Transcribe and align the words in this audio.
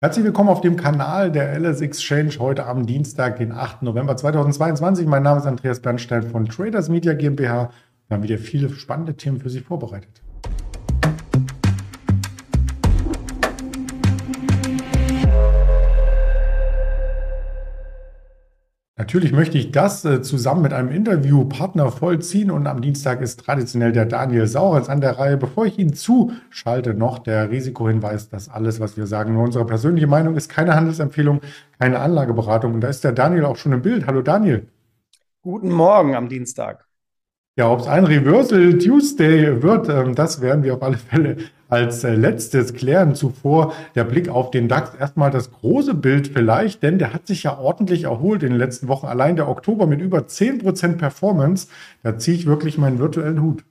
Herzlich 0.00 0.24
willkommen 0.24 0.48
auf 0.48 0.60
dem 0.60 0.76
Kanal 0.76 1.32
der 1.32 1.58
LS 1.58 1.80
Exchange 1.80 2.38
heute 2.38 2.66
am 2.66 2.86
Dienstag, 2.86 3.38
den 3.38 3.50
8. 3.50 3.82
November 3.82 4.16
2022. 4.16 5.08
Mein 5.08 5.24
Name 5.24 5.40
ist 5.40 5.46
Andreas 5.46 5.80
Bernstein 5.80 6.22
von 6.22 6.48
Traders 6.48 6.88
Media 6.88 7.14
GmbH. 7.14 7.72
Wir 8.06 8.14
haben 8.14 8.22
wieder 8.22 8.38
viele 8.38 8.70
spannende 8.70 9.14
Themen 9.14 9.40
für 9.40 9.50
Sie 9.50 9.58
vorbereitet. 9.58 10.22
Natürlich 18.98 19.30
möchte 19.30 19.56
ich 19.56 19.70
das 19.70 20.04
äh, 20.04 20.22
zusammen 20.22 20.62
mit 20.62 20.72
einem 20.72 20.88
Interviewpartner 20.88 21.92
vollziehen 21.92 22.50
und 22.50 22.66
am 22.66 22.82
Dienstag 22.82 23.20
ist 23.20 23.38
traditionell 23.38 23.92
der 23.92 24.06
Daniel 24.06 24.48
Saurens 24.48 24.88
an 24.88 25.00
der 25.00 25.20
Reihe. 25.20 25.36
Bevor 25.36 25.66
ich 25.66 25.78
ihn 25.78 25.94
zuschalte, 25.94 26.94
noch 26.94 27.20
der 27.20 27.48
Risikohinweis, 27.48 28.28
dass 28.28 28.48
alles, 28.48 28.80
was 28.80 28.96
wir 28.96 29.06
sagen, 29.06 29.34
nur 29.34 29.44
unsere 29.44 29.64
persönliche 29.64 30.08
Meinung 30.08 30.34
ist, 30.34 30.48
keine 30.48 30.74
Handelsempfehlung, 30.74 31.42
keine 31.78 32.00
Anlageberatung. 32.00 32.74
Und 32.74 32.80
da 32.80 32.88
ist 32.88 33.04
der 33.04 33.12
Daniel 33.12 33.44
auch 33.44 33.56
schon 33.56 33.72
im 33.72 33.82
Bild. 33.82 34.08
Hallo 34.08 34.20
Daniel. 34.20 34.66
Guten 35.42 35.70
Morgen 35.70 36.16
am 36.16 36.28
Dienstag. 36.28 36.87
Ja, 37.58 37.72
ob 37.72 37.80
es 37.80 37.88
ein 37.88 38.04
Reversal 38.04 38.78
Tuesday 38.78 39.60
wird, 39.64 39.88
ähm, 39.88 40.14
das 40.14 40.40
werden 40.40 40.62
wir 40.62 40.74
auf 40.74 40.82
alle 40.84 40.96
Fälle 40.96 41.38
als 41.68 42.04
äh, 42.04 42.14
letztes 42.14 42.72
klären. 42.72 43.16
Zuvor 43.16 43.74
der 43.96 44.04
Blick 44.04 44.28
auf 44.28 44.52
den 44.52 44.68
DAX. 44.68 44.94
Erstmal 44.94 45.32
das 45.32 45.50
große 45.50 45.94
Bild 45.94 46.28
vielleicht, 46.28 46.84
denn 46.84 47.00
der 47.00 47.12
hat 47.12 47.26
sich 47.26 47.42
ja 47.42 47.58
ordentlich 47.58 48.04
erholt 48.04 48.44
in 48.44 48.50
den 48.50 48.58
letzten 48.58 48.86
Wochen. 48.86 49.06
Allein 49.06 49.34
der 49.34 49.48
Oktober 49.48 49.88
mit 49.88 50.00
über 50.00 50.20
10% 50.20 50.98
Performance. 50.98 51.66
Da 52.04 52.16
ziehe 52.16 52.36
ich 52.36 52.46
wirklich 52.46 52.78
meinen 52.78 53.00
virtuellen 53.00 53.42
Hut. 53.42 53.64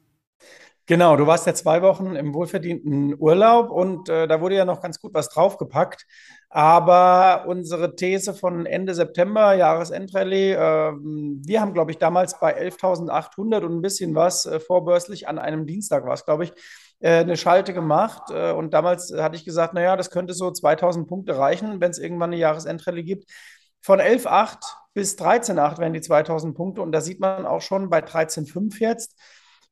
Genau, 0.89 1.17
du 1.17 1.27
warst 1.27 1.45
ja 1.45 1.53
zwei 1.53 1.81
Wochen 1.81 2.15
im 2.15 2.33
wohlverdienten 2.33 3.13
Urlaub 3.19 3.71
und 3.71 4.07
äh, 4.07 4.25
da 4.25 4.39
wurde 4.39 4.55
ja 4.55 4.63
noch 4.63 4.79
ganz 4.79 5.01
gut 5.01 5.13
was 5.13 5.27
draufgepackt. 5.27 6.05
Aber 6.49 7.43
unsere 7.45 7.97
These 7.97 8.33
von 8.33 8.65
Ende 8.65 8.93
September, 8.93 9.53
Jahresendrallye, 9.53 10.53
äh, 10.53 10.93
wir 10.93 11.59
haben, 11.59 11.73
glaube 11.73 11.91
ich, 11.91 11.97
damals 11.97 12.39
bei 12.39 12.57
11.800 12.57 13.65
und 13.65 13.73
ein 13.73 13.81
bisschen 13.81 14.15
was 14.15 14.45
äh, 14.45 14.61
vorbörslich 14.61 15.27
an 15.27 15.39
einem 15.39 15.65
Dienstag 15.65 16.05
war 16.05 16.13
es, 16.13 16.23
glaube 16.23 16.45
ich, 16.45 16.53
äh, 16.99 17.19
eine 17.19 17.35
Schalte 17.35 17.73
gemacht. 17.73 18.31
Äh, 18.31 18.53
und 18.53 18.73
damals 18.73 19.11
hatte 19.13 19.35
ich 19.35 19.43
gesagt, 19.43 19.73
naja, 19.73 19.97
das 19.97 20.09
könnte 20.09 20.33
so 20.33 20.51
2000 20.51 21.05
Punkte 21.05 21.37
reichen, 21.37 21.81
wenn 21.81 21.91
es 21.91 21.99
irgendwann 21.99 22.29
eine 22.29 22.39
Jahresendrallye 22.39 23.03
gibt. 23.03 23.29
Von 23.81 23.99
11.8 23.99 24.57
bis 24.93 25.17
13.8 25.17 25.79
wären 25.79 25.91
die 25.91 26.01
2000 26.01 26.55
Punkte. 26.55 26.81
Und 26.81 26.93
da 26.93 27.01
sieht 27.01 27.19
man 27.19 27.45
auch 27.45 27.61
schon 27.61 27.89
bei 27.89 27.99
13.5 27.99 28.79
jetzt, 28.79 29.15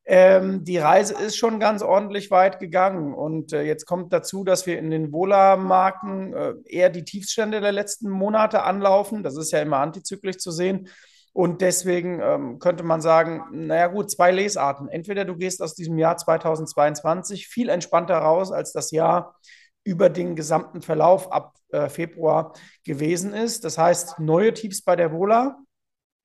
ähm, 0.08 0.64
die 0.64 0.78
Reise 0.78 1.16
ist 1.16 1.36
schon 1.36 1.59
ganz 1.59 1.81
ordentlich 1.81 2.30
weit 2.30 2.59
gegangen. 2.59 3.14
Und 3.14 3.53
äh, 3.53 3.64
jetzt 3.64 3.86
kommt 3.86 4.14
dazu, 4.14 4.44
dass 4.44 4.67
wir 4.67 4.78
in 4.78 4.92
den 4.92 5.12
Wohler-Marken 5.12 6.34
äh, 6.34 6.53
eher 6.66 6.89
die 6.89 7.03
Tiefstände 7.03 7.59
der 7.59 7.72
letzten 7.72 8.09
Monate 8.09 8.64
anlaufen. 8.64 9.23
Das 9.23 9.36
ist 9.36 9.52
ja 9.52 9.62
immer 9.62 9.78
antizyklisch 9.78 10.38
zu 10.38 10.52
sehen. 10.52 10.89
Und 11.34 11.62
deswegen 11.62 12.22
ähm, 12.22 12.59
könnte 12.59 12.84
man 12.84 13.02
sagen, 13.02 13.44
naja 13.52 13.88
gut, 13.88 14.12
zwei 14.12 14.31
Lesarten. 14.31 14.88
Entweder 14.88 15.25
du 15.25 15.36
gehst 15.36 15.62
aus 15.62 15.73
diesem 15.73 15.97
Jahr 15.97 16.17
2022 16.17 17.47
viel 17.47 17.67
entspannter 17.69 18.17
raus, 18.17 18.52
als 18.52 18.72
das 18.73 18.92
Jahr 18.92 19.36
über 19.84 20.09
den 20.09 20.36
gesamten 20.36 20.81
Verlauf 20.81 21.31
ab 21.31 21.56
äh, 21.72 21.90
Februar 21.90 22.53
gewesen 22.86 23.34
ist. 23.34 23.66
Das 23.66 23.78
heißt, 23.78 24.19
neue 24.19 24.53
Tiefs 24.53 24.84
bei 24.84 24.95
der 24.95 25.12
Wohler. 25.12 25.58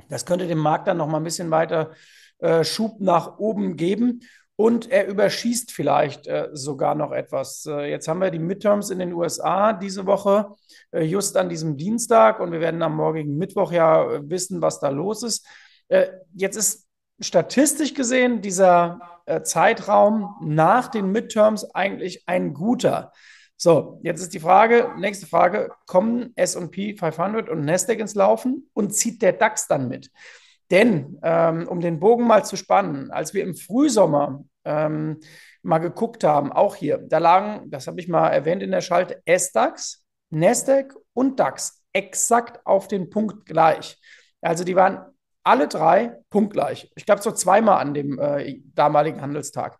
Das 0.09 0.27
könnte 0.27 0.47
dem 0.47 0.59
Markt 0.59 0.87
dann 0.87 0.99
noch 0.99 1.09
mal 1.09 1.17
ein 1.19 1.25
bisschen 1.25 1.51
weiter 1.51 1.91
äh, 2.41 2.65
Schub 2.65 3.01
nach 3.01 3.39
oben 3.39 3.77
geben. 3.77 4.21
Und 4.61 4.91
er 4.91 5.07
überschießt 5.07 5.73
vielleicht 5.73 6.27
äh, 6.27 6.49
sogar 6.53 6.95
noch 6.95 7.13
etwas. 7.13 7.65
Äh, 7.65 7.91
jetzt 7.91 8.09
haben 8.09 8.21
wir 8.21 8.31
die 8.31 8.39
Midterms 8.39 8.91
in 8.91 8.99
den 8.99 9.15
USA 9.15 9.73
diese 9.73 10.05
Woche, 10.05 10.55
äh, 10.91 11.03
just 11.03 11.39
an 11.39 11.49
diesem 11.49 11.79
Dienstag. 11.79 12.41
Und 12.41 12.53
wir 12.53 12.61
werden 12.61 12.83
am 12.83 12.97
morgigen 12.97 13.39
Mittwoch 13.39 13.73
ja 13.73 14.05
äh, 14.05 14.29
wissen, 14.29 14.61
was 14.61 14.79
da 14.79 14.91
los 14.91 15.23
ist. 15.23 15.47
Äh, 15.89 16.09
jetzt 16.35 16.57
ist 16.57 16.87
statistisch 17.21 17.95
gesehen 17.95 18.41
dieser 18.41 19.01
Zeitraum 19.45 20.35
nach 20.43 20.89
den 20.89 21.13
Midterms 21.13 21.75
eigentlich 21.75 22.25
ein 22.27 22.53
guter. 22.53 23.13
So, 23.57 24.01
jetzt 24.03 24.23
ist 24.23 24.33
die 24.33 24.41
Frage, 24.41 24.95
nächste 24.97 25.27
Frage, 25.27 25.71
kommen 25.87 26.33
S&P 26.35 26.97
500 26.97 27.51
und 27.51 27.67
Nasdaq 27.67 27.99
ins 27.99 28.15
Laufen 28.15 28.71
und 28.73 28.95
zieht 28.95 29.21
der 29.21 29.35
DAX 29.35 29.69
dann 29.69 29.89
mit? 29.89 30.11
Denn, 30.71 31.19
ähm, 31.23 31.67
um 31.69 31.81
den 31.81 31.99
Bogen 31.99 32.27
mal 32.27 32.45
zu 32.45 32.57
spannen, 32.57 33.11
als 33.11 33.35
wir 33.35 33.43
im 33.43 33.55
Frühsommer 33.55 34.45
ähm, 34.65 35.21
mal 35.63 35.79
geguckt 35.79 36.25
haben, 36.25 36.53
auch 36.53 36.77
hier, 36.77 36.99
da 36.99 37.19
lagen, 37.19 37.71
das 37.71 37.87
habe 37.87 38.01
ich 38.01 38.09
mal 38.09 38.29
erwähnt 38.29 38.63
in 38.63 38.71
der 38.71 38.81
Schalte, 38.81 39.21
S-DAX, 39.25 40.05
Nasdaq 40.31 40.95
und 41.13 41.41
DAX 41.41 41.83
exakt 41.93 42.65
auf 42.65 42.87
den 42.87 43.11
Punkt 43.11 43.47
gleich. 43.47 43.99
Also 44.41 44.65
die 44.65 44.77
waren 44.77 45.05
alle 45.43 45.69
drei 45.69 46.17
punktgleich. 46.31 46.91
Ich 46.95 47.07
glaube 47.07 47.23
so 47.23 47.33
zweimal 47.33 47.81
an 47.81 47.95
dem 47.95 48.19
äh, 48.19 48.61
damaligen 48.75 49.21
Handelstag. 49.21 49.79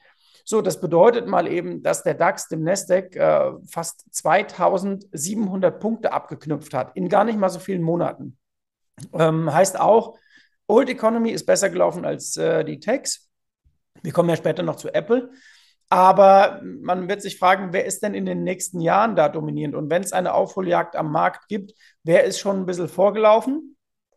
So, 0.47 0.61
das 0.61 0.79
bedeutet 0.81 1.27
mal 1.27 1.49
eben, 1.49 1.83
dass 1.83 2.03
der 2.03 2.13
DAX 2.15 2.49
dem 2.49 2.63
Nasdaq 2.63 3.17
äh, 3.17 3.53
fast 3.67 4.05
2700 4.15 5.81
Punkte 5.81 6.13
abgeknüpft 6.13 6.75
hat 6.75 6.95
in 6.97 7.09
gar 7.09 7.25
nicht 7.25 7.39
mal 7.39 7.49
so 7.49 7.59
vielen 7.59 7.83
Monaten. 7.83 8.37
Ähm, 9.15 9.53
heißt 9.53 9.81
auch, 9.81 10.19
Old 10.67 10.91
Economy 10.91 11.31
ist 11.31 11.47
besser 11.47 11.71
gelaufen 11.71 12.05
als 12.05 12.37
äh, 12.37 12.65
die 12.65 12.79
Techs. 12.79 13.31
Wir 14.03 14.13
kommen 14.13 14.29
ja 14.29 14.37
später 14.37 14.63
noch 14.63 14.77
zu 14.77 14.93
Apple. 14.93 15.31
Aber 15.89 16.61
man 16.63 17.09
wird 17.09 17.23
sich 17.23 17.39
fragen, 17.39 17.73
wer 17.73 17.85
ist 17.85 18.03
denn 18.03 18.15
in 18.15 18.27
den 18.27 18.43
nächsten 18.43 18.81
Jahren 18.81 19.17
da 19.17 19.29
dominierend? 19.29 19.75
Und 19.75 19.91
wenn 19.91 20.03
es 20.03 20.13
eine 20.13 20.35
Aufholjagd 20.35 20.97
am 20.97 21.13
Markt 21.13 21.49
gibt, 21.49 21.75
wer 22.03 22.25
ist 22.25 22.39
schon 22.39 22.61
ein 22.61 22.67
bisschen 22.67 22.89
vorgelaufen? 22.89 23.74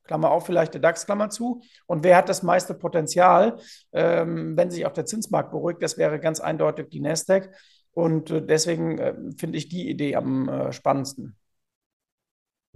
Klammer 0.08 0.32
auf, 0.32 0.46
vielleicht 0.46 0.74
der 0.74 0.82
DAX, 0.82 1.06
Klammer 1.06 1.30
zu. 1.30 1.62
Und 1.86 2.04
wer 2.04 2.18
hat 2.18 2.30
das 2.30 2.44
meiste 2.44 2.74
Potenzial, 2.74 3.58
ähm, 3.94 4.58
wenn 4.58 4.72
sich 4.72 4.86
auch 4.86 4.94
der 4.94 5.06
Zinsmarkt 5.06 5.52
beruhigt? 5.52 5.84
Das 5.84 5.98
wäre 5.98 6.20
ganz 6.20 6.40
eindeutig 6.40 6.90
die 6.90 7.00
Nasdaq. 7.00 7.50
Und 7.92 8.32
äh, 8.32 8.46
deswegen 8.46 8.98
äh, 8.98 9.14
finde 9.38 9.58
ich 9.58 9.70
die 9.70 9.90
Idee 9.90 10.16
am 10.16 10.50
äh, 10.50 10.72
spannendsten. 10.72 11.36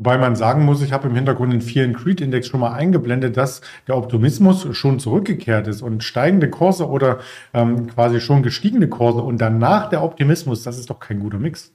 Wobei 0.03 0.17
man 0.17 0.35
sagen 0.35 0.65
muss, 0.65 0.81
ich 0.81 0.93
habe 0.93 1.09
im 1.09 1.15
Hintergrund 1.15 1.53
den 1.53 1.61
vielen 1.61 1.93
Creed-Index 1.93 2.47
schon 2.47 2.59
mal 2.59 2.73
eingeblendet, 2.73 3.37
dass 3.37 3.61
der 3.87 3.97
Optimismus 3.97 4.67
schon 4.75 4.99
zurückgekehrt 4.99 5.67
ist 5.67 5.83
und 5.83 6.03
steigende 6.03 6.49
Kurse 6.49 6.89
oder 6.89 7.19
ähm, 7.53 7.85
quasi 7.85 8.19
schon 8.19 8.41
gestiegene 8.41 8.89
Kurse 8.89 9.21
und 9.21 9.39
danach 9.39 9.89
der 9.89 10.01
Optimismus, 10.01 10.63
das 10.63 10.79
ist 10.79 10.89
doch 10.89 10.99
kein 10.99 11.19
guter 11.19 11.37
Mix. 11.37 11.71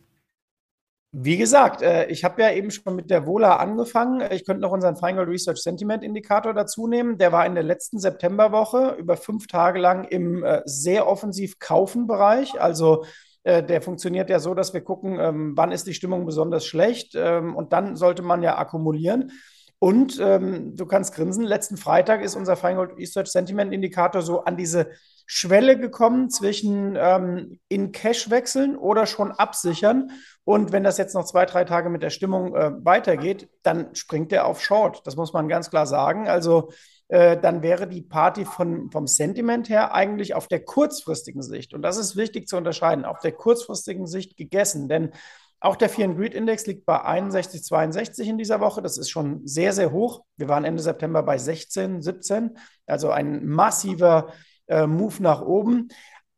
Wie 1.19 1.39
gesagt, 1.39 1.81
äh, 1.81 2.09
ich 2.09 2.25
habe 2.25 2.43
ja 2.43 2.51
eben 2.51 2.71
schon 2.71 2.95
mit 2.95 3.09
der 3.09 3.27
Vola 3.27 3.57
angefangen. 3.57 4.21
Ich 4.33 4.45
könnte 4.45 4.61
noch 4.61 4.71
unseren 4.71 4.97
Final 4.97 5.25
Research 5.25 5.63
Sentiment 5.63 6.05
Indikator 6.05 6.53
dazu 6.53 6.89
nehmen. 6.89 7.17
Der 7.17 7.33
war 7.33 7.47
in 7.47 7.55
der 7.55 7.65
letzten 7.65 7.99
Septemberwoche 7.99 8.97
über 8.99 9.17
fünf 9.17 9.47
Tage 9.47 9.79
lang 9.79 10.05
im 10.05 10.45
äh, 10.45 10.61
sehr 10.67 11.09
offensiv 11.09 11.59
kaufen 11.59 12.07
Bereich. 12.07 12.61
Also 12.61 13.07
äh, 13.45 13.63
der 13.63 13.81
funktioniert 13.81 14.29
ja 14.29 14.41
so, 14.41 14.53
dass 14.53 14.75
wir 14.75 14.83
gucken, 14.83 15.19
ähm, 15.19 15.53
wann 15.57 15.73
ist 15.73 15.87
die 15.87 15.95
Stimmung 15.95 16.27
besonders 16.27 16.67
schlecht 16.67 17.15
ähm, 17.17 17.57
und 17.57 17.73
dann 17.73 17.97
sollte 17.97 18.21
man 18.21 18.43
ja 18.43 18.59
akkumulieren. 18.59 19.33
Und 19.79 20.19
ähm, 20.21 20.75
du 20.75 20.87
kannst 20.87 21.15
grinsen, 21.15 21.45
letzten 21.45 21.77
Freitag 21.77 22.23
ist 22.23 22.35
unser 22.35 22.57
Final 22.57 22.87
Research 22.97 23.29
Sentiment 23.29 23.73
Indikator 23.73 24.23
so 24.23 24.45
an 24.45 24.57
diese 24.57 24.91
Schwelle 25.27 25.79
gekommen 25.79 26.31
zwischen 26.31 26.97
ähm, 26.99 27.59
in 27.69 27.93
Cash 27.93 28.31
wechseln 28.31 28.77
oder 28.77 29.07
schon 29.07 29.33
absichern. 29.33 30.11
Und 30.45 30.73
wenn 30.73 30.85
das 30.85 30.99
jetzt 30.99 31.15
noch 31.15 31.25
zwei, 31.25 31.45
drei 31.45 31.65
Tage 31.65 31.91
mit 31.91 32.03
der 32.03 32.11
Stimmung 32.11 32.55
äh, 32.55 32.73
weitergeht, 32.85 33.49
dann 33.63 33.95
springt 33.95 34.33
er 34.33 34.47
auf 34.47 34.63
Short. 34.63 35.07
Das 35.07 35.17
muss 35.17 35.33
man 35.33 35.49
ganz 35.49 35.69
klar 35.69 35.87
sagen. 35.87 36.29
Also 36.29 36.71
äh, 37.09 37.37
dann 37.37 37.63
wäre 37.63 37.87
die 37.87 38.03
Party 38.03 38.45
von, 38.45 38.91
vom 38.91 39.07
Sentiment 39.07 39.69
her 39.69 39.95
eigentlich 39.95 40.35
auf 40.35 40.49
der 40.49 40.65
kurzfristigen 40.65 41.43
Sicht, 41.43 41.73
und 41.75 41.83
das 41.83 41.99
ist 41.99 42.17
wichtig 42.17 42.49
zu 42.49 42.57
unterscheiden, 42.57 43.05
auf 43.05 43.21
der 43.21 43.33
kurzfristigen 43.33 44.07
Sicht 44.07 44.37
gegessen. 44.37 44.89
Denn 44.89 45.13
auch 45.61 45.77
der 45.77 45.89
Fear 45.89 46.11
and 46.11 46.19
Greed 46.19 46.35
Index 46.35 46.67
liegt 46.67 46.85
bei 46.85 47.03
61,62 47.03 48.25
in 48.25 48.39
dieser 48.39 48.61
Woche. 48.61 48.83
Das 48.83 48.99
ist 48.99 49.11
schon 49.11 49.47
sehr, 49.47 49.73
sehr 49.73 49.91
hoch. 49.91 50.23
Wir 50.37 50.49
waren 50.49 50.65
Ende 50.65 50.83
September 50.83 51.23
bei 51.23 51.39
16, 51.39 52.03
17. 52.03 52.59
Also 52.87 53.11
ein 53.11 53.47
massiver 53.47 54.33
äh, 54.67 54.87
Move 54.87 55.23
nach 55.23 55.41
oben. 55.43 55.89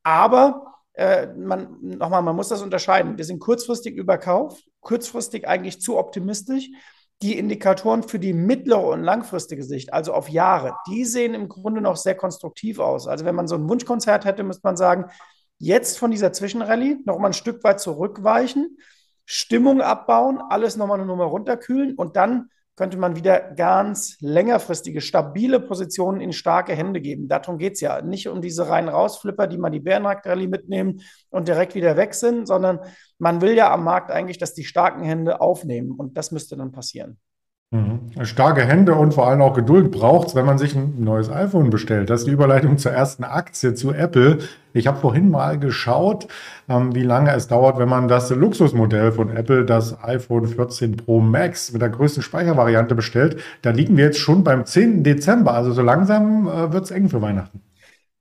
Aber 0.02 0.74
äh, 0.94 1.26
man, 1.34 1.78
nochmal, 1.80 2.22
man 2.22 2.36
muss 2.36 2.48
das 2.48 2.62
unterscheiden. 2.62 3.18
Wir 3.18 3.24
sind 3.24 3.40
kurzfristig 3.40 3.96
überkauft, 3.96 4.64
kurzfristig 4.80 5.46
eigentlich 5.46 5.80
zu 5.80 5.98
optimistisch. 5.98 6.70
Die 7.20 7.36
Indikatoren 7.36 8.04
für 8.04 8.20
die 8.20 8.32
mittlere 8.32 8.86
und 8.86 9.02
langfristige 9.02 9.64
Sicht, 9.64 9.92
also 9.92 10.12
auf 10.12 10.28
Jahre, 10.28 10.76
die 10.88 11.04
sehen 11.04 11.34
im 11.34 11.48
Grunde 11.48 11.80
noch 11.80 11.96
sehr 11.96 12.14
konstruktiv 12.14 12.78
aus. 12.78 13.08
Also 13.08 13.24
wenn 13.24 13.34
man 13.34 13.48
so 13.48 13.56
ein 13.56 13.68
Wunschkonzert 13.68 14.24
hätte, 14.24 14.44
müsste 14.44 14.64
man 14.64 14.76
sagen, 14.76 15.06
jetzt 15.58 15.98
von 15.98 16.12
dieser 16.12 16.32
Zwischenrallye 16.32 16.98
noch 17.04 17.18
mal 17.18 17.28
ein 17.28 17.32
Stück 17.32 17.64
weit 17.64 17.80
zurückweichen, 17.80 18.78
Stimmung 19.30 19.82
abbauen, 19.82 20.40
alles 20.40 20.76
nochmal 20.78 20.98
eine 20.98 21.06
Nummer 21.06 21.26
runterkühlen 21.26 21.94
und 21.96 22.16
dann 22.16 22.48
könnte 22.76 22.96
man 22.96 23.14
wieder 23.14 23.40
ganz 23.40 24.16
längerfristige, 24.20 25.02
stabile 25.02 25.60
Positionen 25.60 26.22
in 26.22 26.32
starke 26.32 26.74
Hände 26.74 27.02
geben. 27.02 27.28
Darum 27.28 27.58
geht 27.58 27.74
es 27.74 27.82
ja. 27.82 28.00
Nicht 28.00 28.28
um 28.28 28.40
diese 28.40 28.70
reinen 28.70 28.88
Rausflipper, 28.88 29.46
die 29.46 29.58
mal 29.58 29.68
die 29.68 29.80
Bärenmarkt-Rallye 29.80 30.46
mitnehmen 30.46 31.02
und 31.28 31.46
direkt 31.46 31.74
wieder 31.74 31.98
weg 31.98 32.14
sind, 32.14 32.46
sondern 32.46 32.80
man 33.18 33.42
will 33.42 33.54
ja 33.54 33.70
am 33.70 33.84
Markt 33.84 34.10
eigentlich, 34.10 34.38
dass 34.38 34.54
die 34.54 34.64
starken 34.64 35.02
Hände 35.02 35.42
aufnehmen. 35.42 35.90
Und 35.90 36.16
das 36.16 36.30
müsste 36.30 36.56
dann 36.56 36.72
passieren. 36.72 37.18
Mhm. 37.70 38.24
Starke 38.24 38.64
Hände 38.64 38.94
und 38.94 39.12
vor 39.12 39.28
allem 39.28 39.42
auch 39.42 39.52
Geduld 39.52 39.90
braucht 39.90 40.28
es, 40.28 40.34
wenn 40.34 40.46
man 40.46 40.56
sich 40.56 40.74
ein 40.74 41.04
neues 41.04 41.30
iPhone 41.30 41.68
bestellt. 41.68 42.08
Das 42.08 42.20
ist 42.20 42.26
die 42.26 42.32
Überleitung 42.32 42.78
zur 42.78 42.92
ersten 42.92 43.24
Aktie, 43.24 43.74
zu 43.74 43.92
Apple. 43.92 44.38
Ich 44.72 44.86
habe 44.86 44.98
vorhin 44.98 45.30
mal 45.30 45.58
geschaut, 45.58 46.28
ähm, 46.70 46.94
wie 46.94 47.02
lange 47.02 47.30
es 47.34 47.46
dauert, 47.46 47.78
wenn 47.78 47.88
man 47.88 48.08
das 48.08 48.30
Luxusmodell 48.30 49.12
von 49.12 49.28
Apple, 49.36 49.66
das 49.66 50.02
iPhone 50.02 50.46
14 50.46 50.96
Pro 50.96 51.20
Max 51.20 51.70
mit 51.72 51.82
der 51.82 51.90
größten 51.90 52.22
Speichervariante 52.22 52.94
bestellt. 52.94 53.42
Da 53.60 53.68
liegen 53.68 53.98
wir 53.98 54.06
jetzt 54.06 54.18
schon 54.18 54.44
beim 54.44 54.64
10. 54.64 55.04
Dezember. 55.04 55.52
Also 55.52 55.72
so 55.72 55.82
langsam 55.82 56.48
äh, 56.48 56.72
wird 56.72 56.84
es 56.84 56.90
eng 56.90 57.10
für 57.10 57.20
Weihnachten. 57.20 57.60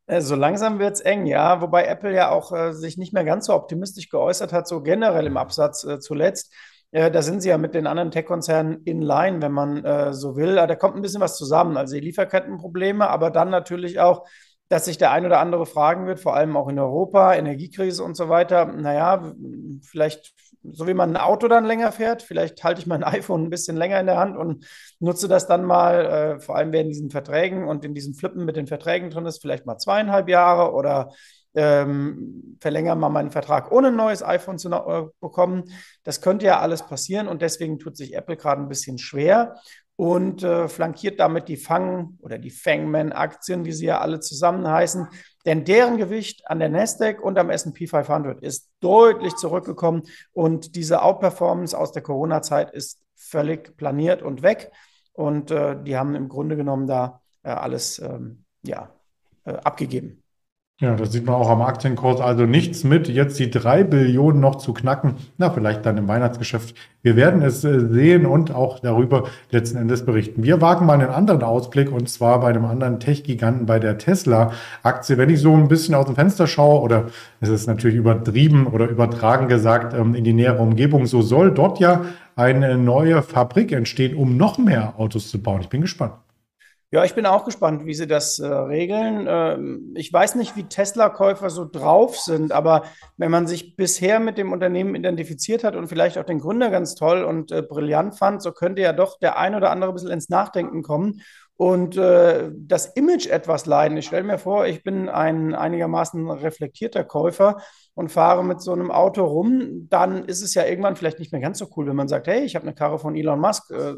Äh, 0.08 0.20
so 0.20 0.36
langsam 0.36 0.80
wird 0.80 0.96
es 0.96 1.00
eng, 1.00 1.26
ja. 1.26 1.62
Wobei 1.62 1.86
Apple 1.86 2.14
ja 2.14 2.32
auch 2.32 2.52
äh, 2.52 2.74
sich 2.74 2.98
nicht 2.98 3.14
mehr 3.14 3.24
ganz 3.24 3.46
so 3.46 3.54
optimistisch 3.54 4.10
geäußert 4.10 4.52
hat, 4.52 4.68
so 4.68 4.82
generell 4.82 5.26
im 5.26 5.38
Absatz 5.38 5.86
äh, 5.86 6.00
zuletzt. 6.00 6.52
Äh, 6.92 7.12
da 7.12 7.22
sind 7.22 7.42
sie 7.42 7.50
ja 7.50 7.58
mit 7.58 7.74
den 7.74 7.88
anderen 7.88 8.12
Tech-Konzernen 8.12 8.84
in 8.84 9.02
line, 9.02 9.42
wenn 9.42 9.52
man 9.52 9.84
äh, 9.84 10.14
so 10.14 10.36
will. 10.36 10.56
Da 10.56 10.76
kommt 10.76 10.96
ein 10.96 11.02
bisschen 11.02 11.22
was 11.22 11.38
zusammen. 11.38 11.78
Also 11.78 11.96
die 11.96 12.02
Lieferkettenprobleme, 12.02 13.08
aber 13.10 13.32
dann 13.32 13.50
natürlich 13.50 14.00
auch, 14.00 14.28
dass 14.70 14.86
sich 14.86 14.98
der 14.98 15.12
ein 15.12 15.26
oder 15.26 15.40
andere 15.40 15.66
fragen 15.66 16.08
wird, 16.08 16.20
vor 16.20 16.36
allem 16.36 16.58
auch 16.58 16.68
in 16.68 16.80
Europa, 16.80 17.34
Energiekrise 17.34 18.04
und 18.04 18.16
so 18.16 18.30
weiter. 18.30 18.66
Naja, 18.66 19.34
vielleicht, 19.82 20.34
so 20.64 20.88
wie 20.88 20.94
man 20.94 21.16
ein 21.16 21.22
Auto 21.22 21.48
dann 21.48 21.66
länger 21.66 21.92
fährt, 21.92 22.22
vielleicht 22.22 22.64
halte 22.64 22.82
ich 22.82 22.88
mein 22.88 23.04
iPhone 23.04 23.44
ein 23.44 23.50
bisschen 23.50 23.78
länger 23.78 24.00
in 24.00 24.08
der 24.08 24.18
Hand 24.18 24.36
und 24.36 24.66
nutze 25.00 25.28
das 25.28 25.48
dann 25.48 25.64
mal, 25.64 26.06
äh, 26.06 26.40
vor 26.40 26.58
allem 26.58 26.74
in 26.74 26.90
diesen 26.90 27.10
Verträgen 27.10 27.68
und 27.68 27.86
in 27.86 27.94
diesen 27.94 28.14
Flippen 28.14 28.46
mit 28.46 28.56
den 28.56 28.68
Verträgen 28.68 29.10
drin 29.10 29.26
ist, 29.26 29.42
vielleicht 29.42 29.66
mal 29.66 29.78
zweieinhalb 29.78 30.28
Jahre 30.28 30.74
oder 30.74 31.12
ähm, 31.56 32.58
verlängern 32.60 33.00
mal 33.00 33.10
meinen 33.10 33.32
Vertrag, 33.32 33.72
ohne 33.72 33.88
ein 33.88 33.96
neues 33.96 34.22
iPhone 34.22 34.60
zu 34.60 34.70
äh, 34.70 35.06
bekommen. 35.22 35.64
Das 36.04 36.22
könnte 36.22 36.46
ja 36.46 36.60
alles 36.60 36.84
passieren 36.84 37.28
und 37.28 37.42
deswegen 37.42 37.80
tut 37.80 37.98
sich 37.98 38.14
Apple 38.14 38.38
gerade 38.38 38.62
ein 38.62 38.70
bisschen 38.70 38.98
schwer 38.98 39.56
und 39.98 40.44
äh, 40.44 40.68
flankiert 40.68 41.20
damit 41.20 41.50
die 41.50 41.58
Fang- 41.58 42.18
oder 42.22 42.38
die 42.38 42.52
Fangman-Aktien, 42.52 43.66
wie 43.66 43.72
sie 43.72 43.88
ja 43.88 44.00
alle 44.00 44.20
zusammen 44.20 44.68
heißen. 44.68 45.08
Denn 45.46 45.66
deren 45.66 45.98
Gewicht 45.98 46.48
an 46.50 46.60
der 46.60 46.70
Nasdaq 46.70 47.22
und 47.22 47.38
am 47.40 47.50
SP 47.50 47.90
500 47.90 48.42
ist 48.44 48.70
deutlich 48.80 49.36
zurückgekommen 49.36 50.04
und 50.34 50.76
diese 50.76 51.02
Outperformance 51.02 51.78
aus 51.78 51.92
der 51.92 52.04
Corona-Zeit 52.04 52.72
ist 52.72 53.02
völlig 53.16 53.76
planiert 53.76 54.22
und 54.22 54.44
weg. 54.44 54.72
Und 55.14 55.50
äh, 55.50 55.76
die 55.84 55.98
haben 55.98 56.14
im 56.14 56.30
Grunde 56.30 56.56
genommen 56.56 56.86
da 56.86 57.22
äh, 57.42 57.50
alles 57.50 57.98
ähm, 57.98 58.46
ja, 58.62 58.92
äh, 59.46 59.54
abgegeben. 59.54 60.24
Ja, 60.80 60.96
das 60.96 61.12
sieht 61.12 61.26
man 61.26 61.34
auch 61.34 61.50
am 61.50 61.64
Aktienkurs. 61.64 62.22
Also 62.22 62.46
nichts 62.46 62.84
mit, 62.84 63.08
jetzt 63.08 63.40
die 63.40 63.50
drei 63.50 63.84
Billionen 63.84 64.40
noch 64.40 64.58
zu 64.58 64.74
knacken. 64.74 65.16
Na, 65.40 65.50
vielleicht 65.50 65.84
dann 65.88 65.98
im 65.98 66.08
Weihnachtsgeschäft. 66.08 66.76
Wir 67.02 67.16
werden 67.16 67.42
es 67.42 67.64
äh, 67.64 67.80
sehen 67.80 68.28
und 68.28 68.54
auch 68.54 68.78
darüber 68.78 69.24
letzten 69.50 69.78
Endes 69.78 70.06
berichten. 70.06 70.44
Wir 70.44 70.62
wagen 70.62 70.86
mal 70.86 70.94
einen 70.94 71.10
anderen 71.10 71.42
Ausblick 71.42 71.92
und 71.92 72.08
zwar 72.10 72.40
bei 72.42 72.50
einem 72.50 72.66
anderen 72.66 73.00
Tech-Giganten, 73.00 73.66
bei 73.66 73.80
der 73.80 73.98
Tesla-Aktie. 73.98 75.18
Wenn 75.18 75.32
ich 75.32 75.42
so 75.42 75.56
ein 75.56 75.68
bisschen 75.68 75.96
aus 75.96 76.06
dem 76.06 76.14
Fenster 76.14 76.46
schaue, 76.46 76.82
oder 76.82 77.06
es 77.42 77.50
ist 77.50 77.66
natürlich 77.66 77.98
übertrieben 77.98 78.68
oder 78.68 78.88
übertragen 78.88 79.48
gesagt 79.48 79.96
ähm, 79.96 80.14
in 80.14 80.24
die 80.24 80.34
nähere 80.34 80.62
Umgebung, 80.62 81.08
so 81.08 81.24
soll 81.24 81.52
dort 81.52 81.80
ja 81.80 82.06
eine 82.36 82.78
neue 82.78 83.24
Fabrik 83.24 83.72
entstehen, 83.72 84.16
um 84.16 84.38
noch 84.38 84.60
mehr 84.60 84.94
Autos 84.98 85.32
zu 85.32 85.42
bauen. 85.42 85.62
Ich 85.62 85.70
bin 85.70 85.82
gespannt. 85.82 86.14
Ja, 86.90 87.04
ich 87.04 87.16
bin 87.16 87.26
auch 87.26 87.44
gespannt, 87.44 87.86
wie 87.86 87.94
sie 87.94 88.08
das 88.08 88.40
äh, 88.40 88.48
regeln. 88.48 89.26
Ähm, 89.28 89.94
ich 89.98 90.12
weiß 90.12 90.36
nicht, 90.36 90.56
wie 90.56 90.64
Tesla-Käufer 90.64 91.50
so 91.50 91.66
drauf 91.66 92.18
sind, 92.18 92.54
aber 92.54 92.84
wenn 93.18 93.30
man 93.30 93.46
sich 93.46 93.76
bisher 93.76 94.22
mit 94.22 94.38
dem 94.38 94.54
Unternehmen 94.54 94.96
identifiziert 94.96 95.66
hat 95.66 95.76
und 95.76 95.90
vielleicht 95.90 96.18
auch 96.18 96.24
den 96.24 96.40
Gründer 96.40 96.70
ganz 96.70 96.96
toll 96.96 97.26
und 97.26 97.52
äh, 97.52 97.62
brillant 97.62 98.18
fand, 98.18 98.42
so 98.42 98.54
könnte 98.54 98.82
ja 98.82 98.94
doch 98.94 99.20
der 99.20 99.38
ein 99.38 99.54
oder 99.54 99.70
andere 99.72 99.92
ein 99.92 99.96
bisschen 99.96 100.12
ins 100.12 100.30
Nachdenken 100.30 100.82
kommen 100.82 101.22
und 101.58 101.98
äh, 101.98 102.52
das 102.56 102.86
Image 102.86 103.26
etwas 103.26 103.66
leiden. 103.66 103.98
Ich 103.98 104.06
stelle 104.06 104.24
mir 104.24 104.38
vor, 104.38 104.68
ich 104.68 104.84
bin 104.84 105.10
ein 105.10 105.56
einigermaßen 105.56 106.30
reflektierter 106.30 107.04
Käufer 107.04 107.58
und 107.96 108.12
fahre 108.12 108.46
mit 108.46 108.62
so 108.62 108.74
einem 108.74 108.92
Auto 108.92 109.26
rum, 109.26 109.88
dann 109.90 110.26
ist 110.26 110.44
es 110.44 110.54
ja 110.54 110.66
irgendwann 110.66 110.96
vielleicht 110.96 111.18
nicht 111.18 111.32
mehr 111.32 111.42
ganz 111.42 111.58
so 111.58 111.68
cool, 111.76 111.88
wenn 111.88 111.96
man 111.96 112.08
sagt, 112.08 112.28
hey, 112.28 112.44
ich 112.44 112.56
habe 112.56 112.62
eine 112.62 112.76
Karre 112.76 113.00
von 113.00 113.16
Elon 113.16 113.40
Musk. 113.40 113.72
Äh, 113.72 113.96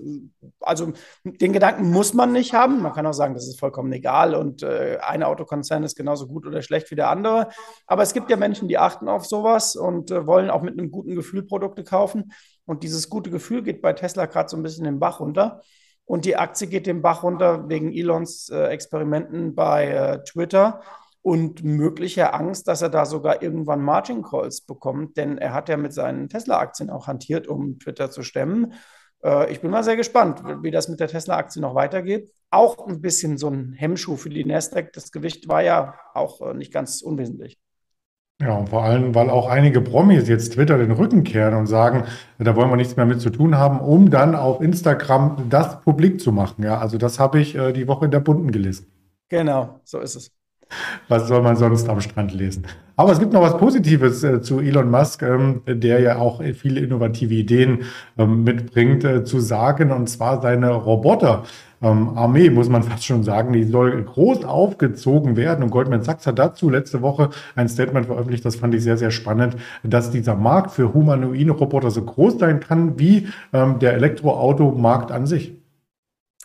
also 0.61 0.93
den 1.25 1.51
Gedanken 1.51 1.91
muss 1.91 2.13
man 2.13 2.31
nicht 2.31 2.53
haben. 2.53 2.81
Man 2.81 2.93
kann 2.93 3.05
auch 3.05 3.13
sagen, 3.13 3.33
das 3.33 3.49
ist 3.49 3.59
vollkommen 3.59 3.91
egal 3.91 4.35
und 4.35 4.63
äh, 4.63 4.99
ein 5.01 5.21
Autokonzern 5.21 5.83
ist 5.83 5.97
genauso 5.97 6.27
gut 6.27 6.47
oder 6.47 6.61
schlecht 6.61 6.89
wie 6.91 6.95
der 6.95 7.09
andere. 7.09 7.49
Aber 7.87 8.03
es 8.03 8.13
gibt 8.13 8.31
ja 8.31 8.37
Menschen, 8.37 8.69
die 8.69 8.77
achten 8.77 9.09
auf 9.09 9.25
sowas 9.25 9.75
und 9.75 10.11
äh, 10.11 10.25
wollen 10.25 10.49
auch 10.49 10.61
mit 10.61 10.79
einem 10.79 10.91
guten 10.91 11.13
Gefühl 11.13 11.43
Produkte 11.43 11.83
kaufen. 11.83 12.31
Und 12.65 12.83
dieses 12.83 13.09
gute 13.09 13.29
Gefühl 13.31 13.63
geht 13.63 13.81
bei 13.81 13.91
Tesla 13.91 14.27
gerade 14.27 14.47
so 14.47 14.55
ein 14.55 14.63
bisschen 14.63 14.85
den 14.85 14.99
Bach 14.99 15.19
runter. 15.19 15.61
Und 16.09 16.25
die 16.25 16.37
Aktie 16.37 16.65
geht 16.65 16.87
den 16.87 17.03
Bach 17.03 17.21
runter 17.21 17.69
wegen 17.69 17.93
Elons 17.93 18.49
äh, 18.49 18.69
Experimenten 18.69 19.53
bei 19.53 19.89
äh, 19.89 20.23
Twitter 20.23 20.81
und 21.21 21.63
möglicher 21.63 22.33
Angst, 22.33 22.67
dass 22.67 22.81
er 22.81 22.89
da 22.89 23.05
sogar 23.05 23.43
irgendwann 23.43 23.83
Margin 23.83 24.23
Calls 24.23 24.61
bekommt, 24.61 25.17
denn 25.17 25.37
er 25.37 25.53
hat 25.53 25.69
ja 25.69 25.77
mit 25.77 25.93
seinen 25.93 26.27
Tesla-Aktien 26.27 26.89
auch 26.89 27.05
hantiert, 27.05 27.47
um 27.47 27.77
Twitter 27.77 28.09
zu 28.09 28.23
stemmen. 28.23 28.73
Äh, 29.23 29.51
ich 29.51 29.61
bin 29.61 29.69
mal 29.69 29.83
sehr 29.83 29.97
gespannt, 29.97 30.41
wie 30.63 30.71
das 30.71 30.89
mit 30.89 30.99
der 30.99 31.09
Tesla-Aktie 31.09 31.61
noch 31.61 31.75
weitergeht. 31.75 32.31
Auch 32.49 32.87
ein 32.87 33.01
bisschen 33.01 33.37
so 33.37 33.47
ein 33.49 33.73
Hemmschuh 33.73 34.17
für 34.17 34.31
die 34.31 34.45
Nasdaq. 34.45 34.91
Das 34.93 35.11
Gewicht 35.11 35.47
war 35.47 35.61
ja 35.61 35.93
auch 36.15 36.41
äh, 36.41 36.55
nicht 36.55 36.73
ganz 36.73 37.03
unwesentlich. 37.03 37.59
Ja, 38.41 38.55
und 38.55 38.69
vor 38.69 38.83
allem, 38.83 39.13
weil 39.15 39.29
auch 39.29 39.49
einige 39.49 39.81
Promis 39.81 40.29
jetzt 40.29 40.53
Twitter 40.53 40.77
den 40.77 40.91
Rücken 40.91 41.25
kehren 41.25 41.55
und 41.55 41.67
sagen, 41.67 42.05
da 42.37 42.55
wollen 42.55 42.69
wir 42.69 42.77
nichts 42.77 42.95
mehr 42.95 43.05
mit 43.05 43.19
zu 43.19 43.31
tun 43.31 43.57
haben, 43.57 43.81
um 43.81 44.09
dann 44.09 44.33
auf 44.33 44.61
Instagram 44.61 45.49
das 45.49 45.81
publik 45.81 46.21
zu 46.21 46.31
machen. 46.31 46.63
Ja, 46.63 46.77
also 46.79 46.97
das 46.97 47.19
habe 47.19 47.41
ich 47.41 47.55
äh, 47.55 47.73
die 47.73 47.87
Woche 47.87 48.05
in 48.05 48.11
der 48.11 48.21
Bunten 48.21 48.51
gelesen. 48.51 48.87
Genau, 49.27 49.81
so 49.83 49.99
ist 49.99 50.15
es. 50.15 50.31
Was 51.07 51.27
soll 51.27 51.41
man 51.41 51.55
sonst 51.55 51.89
am 51.89 51.99
Strand 51.99 52.33
lesen? 52.33 52.65
Aber 52.95 53.11
es 53.11 53.19
gibt 53.19 53.33
noch 53.33 53.41
was 53.41 53.57
Positives 53.57 54.23
äh, 54.23 54.41
zu 54.41 54.59
Elon 54.59 54.89
Musk, 54.89 55.21
ähm, 55.23 55.61
der 55.67 55.99
ja 55.99 56.17
auch 56.17 56.41
viele 56.53 56.79
innovative 56.79 57.33
Ideen 57.33 57.83
ähm, 58.17 58.43
mitbringt, 58.43 59.03
äh, 59.03 59.23
zu 59.23 59.39
sagen, 59.39 59.91
und 59.91 60.07
zwar 60.07 60.41
seine 60.41 60.71
Roboter. 60.71 61.43
Ähm, 61.81 62.17
Armee, 62.17 62.49
muss 62.49 62.69
man 62.69 62.83
fast 62.89 63.05
schon 63.05 63.23
sagen, 63.23 63.53
die 63.53 63.63
soll 63.63 64.03
groß 64.03 64.45
aufgezogen 64.45 65.35
werden. 65.35 65.63
Und 65.63 65.71
Goldman 65.71 66.03
Sachs 66.03 66.27
hat 66.27 66.39
dazu 66.39 66.69
letzte 66.69 67.01
Woche 67.01 67.29
ein 67.55 67.69
Statement 67.69 68.05
veröffentlicht, 68.05 68.45
das 68.45 68.55
fand 68.55 68.75
ich 68.75 68.83
sehr, 68.83 68.97
sehr 68.97 69.11
spannend, 69.11 69.57
dass 69.83 70.11
dieser 70.11 70.35
Markt 70.35 70.71
für 70.71 70.93
humanoide 70.93 71.51
Roboter 71.51 71.91
so 71.91 72.03
groß 72.03 72.39
sein 72.39 72.59
kann 72.59 72.99
wie 72.99 73.27
ähm, 73.53 73.79
der 73.79 73.93
Elektroautomarkt 73.93 75.11
an 75.11 75.25
sich. 75.25 75.55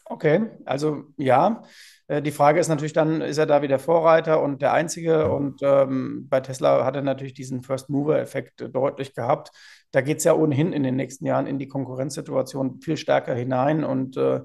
Okay, 0.04 0.50
also 0.64 1.04
ja. 1.16 1.62
Äh, 2.06 2.22
die 2.22 2.30
Frage 2.30 2.60
ist 2.60 2.68
natürlich 2.68 2.92
dann, 2.92 3.20
ist 3.20 3.38
er 3.38 3.46
da 3.46 3.62
wieder 3.62 3.78
Vorreiter 3.78 4.42
und 4.42 4.62
der 4.62 4.72
Einzige? 4.72 5.30
Und 5.30 5.60
ähm, 5.62 6.26
bei 6.28 6.40
Tesla 6.40 6.84
hat 6.84 6.96
er 6.96 7.02
natürlich 7.02 7.34
diesen 7.34 7.62
First-Mover-Effekt 7.62 8.68
deutlich 8.72 9.14
gehabt. 9.14 9.50
Da 9.90 10.00
geht 10.02 10.18
es 10.18 10.24
ja 10.24 10.34
ohnehin 10.34 10.72
in 10.72 10.82
den 10.82 10.96
nächsten 10.96 11.24
Jahren 11.26 11.46
in 11.46 11.58
die 11.58 11.68
Konkurrenzsituation 11.68 12.80
viel 12.80 12.96
stärker 12.96 13.34
hinein. 13.34 13.84
Und 13.84 14.16
äh, 14.16 14.40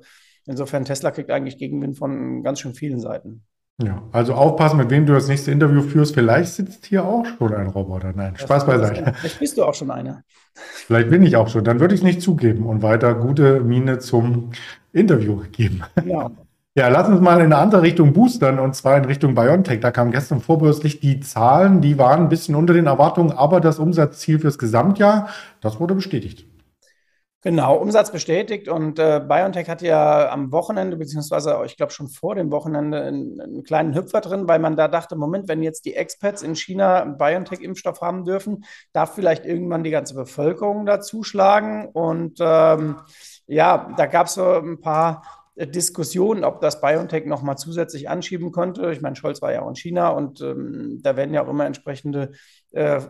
insofern, 0.50 0.86
Tesla 0.86 1.12
kriegt 1.12 1.32
eigentlich 1.32 1.58
Gegenwind 1.58 1.98
von 1.98 2.44
ganz 2.44 2.60
schön 2.60 2.74
vielen 2.74 3.00
Seiten. 3.00 3.44
Ja, 3.82 4.04
also 4.12 4.34
aufpassen, 4.34 4.78
mit 4.78 4.90
wem 4.90 5.06
du 5.06 5.14
das 5.14 5.30
nächste 5.30 5.52
Interview 5.52 5.82
führst. 5.82 6.14
Vielleicht 6.14 6.52
sitzt 6.52 6.86
hier 6.86 7.06
auch 7.06 7.26
schon 7.38 7.54
ein 7.54 7.68
Roboter. 7.68 8.12
Nein, 8.14 8.34
das 8.34 8.42
Spaß 8.42 8.66
beiseite. 8.66 9.14
Vielleicht 9.14 9.40
bist 9.40 9.58
du 9.58 9.64
auch 9.64 9.74
schon 9.74 9.90
einer. 9.90 10.24
Vielleicht 10.54 11.10
bin 11.10 11.24
ich 11.24 11.38
auch 11.38 11.48
schon. 11.48 11.64
Dann 11.64 11.80
würde 11.80 11.96
ich 11.96 12.02
es 12.02 12.04
nicht 12.04 12.22
zugeben 12.22 12.66
und 12.66 12.82
weiter 12.82 13.16
gute 13.16 13.62
Miene 13.62 14.00
zum 14.00 14.52
Interview 14.92 15.44
geben. 15.52 15.84
Ja. 16.06 16.30
Ja, 16.76 16.88
lass 16.88 17.10
uns 17.10 17.20
mal 17.20 17.40
in 17.40 17.48
eine 17.48 17.58
andere 17.58 17.82
Richtung 17.82 18.14
boostern 18.14 18.60
und 18.60 18.76
zwar 18.76 18.96
in 18.98 19.06
Richtung 19.06 19.34
BioNTech. 19.34 19.80
Da 19.80 19.92
kamen 19.92 20.12
gestern 20.12 20.40
vorbörslich 20.40 21.00
die 21.00 21.20
Zahlen, 21.20 21.82
die 21.82 21.98
waren 21.98 22.22
ein 22.22 22.30
bisschen 22.30 22.56
unter 22.56 22.74
den 22.74 22.86
Erwartungen, 22.86 23.32
aber 23.32 23.60
das 23.60 23.80
Umsatzziel 23.80 24.40
fürs 24.40 24.58
Gesamtjahr, 24.58 25.30
das 25.62 25.80
wurde 25.80 25.96
bestätigt. 25.96 26.46
Genau, 27.42 27.78
Umsatz 27.78 28.12
bestätigt 28.12 28.68
und 28.68 29.00
äh, 29.00 29.22
BioNTech 29.26 29.70
hatte 29.70 29.88
ja 29.88 30.30
am 30.30 30.52
Wochenende, 30.52 30.98
beziehungsweise 30.98 31.58
ich 31.66 31.78
glaube 31.78 31.94
schon 31.94 32.10
vor 32.10 32.36
dem 32.36 32.52
Wochenende, 32.52 33.02
einen, 33.02 33.40
einen, 33.40 33.64
kleinen 33.64 33.96
Hüpfer 33.96 34.20
drin, 34.20 34.50
weil 34.50 34.60
man 34.60 34.76
da 34.76 34.90
dachte, 34.90 35.16
Moment, 35.16 35.48
wenn 35.48 35.64
jetzt 35.64 35.86
die 35.86 35.96
Expats 35.96 36.42
in 36.42 36.58
China 36.58 37.06
BioNTech-Impfstoff 37.06 38.02
haben 38.02 38.26
dürfen, 38.26 38.66
darf 38.92 39.16
vielleicht 39.16 39.46
irgendwann 39.46 39.86
die 39.86 39.90
ganze 39.90 40.16
Bevölkerung 40.16 40.86
dazuschlagen. 40.86 41.88
Und 41.88 42.40
ähm, 42.42 42.98
ja, 43.48 43.94
da 43.96 44.06
gab 44.08 44.28
es 44.28 44.34
so 44.34 44.56
ein 44.56 44.82
paar 44.82 45.22
Diskussion, 45.56 46.44
ob 46.44 46.62
das 46.62 46.82
BioNTech 46.82 47.26
nochmal 47.26 47.58
zusätzlich 47.58 48.10
anschieben 48.10 48.52
konnte. 48.52 48.92
Ich 48.92 49.02
meine, 49.02 49.16
Scholz 49.16 49.42
war 49.42 49.52
ja 49.52 49.62
auch 49.62 49.70
in 49.70 49.76
China 49.76 50.10
und 50.10 50.42
ähm, 50.42 51.00
da 51.02 51.18
werden 51.18 51.34
ja 51.34 51.44
auch 51.44 51.50
immer 51.50 51.66
entsprechende 51.66 52.32
äh, 52.72 53.02